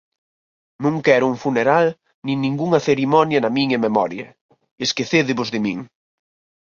"Non 0.83 0.95
quero 1.05 1.25
un 1.31 1.37
funeral, 1.45 1.87
nin 2.25 2.37
ningunha 2.45 2.83
cerimonia 2.87 3.39
na 3.41 3.51
miña 3.57 3.77
memoria... 3.85 4.27
esquecédevos 4.85 5.47
de 5.53 5.59
min". 5.65 5.79